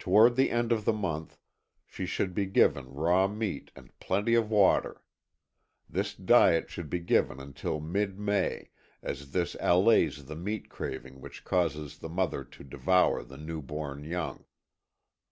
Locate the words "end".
0.50-0.72